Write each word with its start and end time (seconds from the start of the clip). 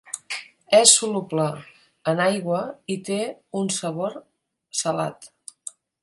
És 0.77 0.93
soluble 0.99 1.43
en 2.13 2.21
aigua 2.23 2.61
i 2.93 2.95
té 3.09 3.19
un 3.61 3.69
sabor 3.75 4.17
salat. 4.81 5.29